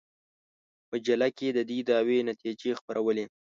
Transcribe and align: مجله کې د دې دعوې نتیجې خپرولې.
مجله 0.91 1.27
کې 1.37 1.47
د 1.57 1.59
دې 1.69 1.79
دعوې 1.89 2.19
نتیجې 2.29 2.71
خپرولې. 2.79 3.25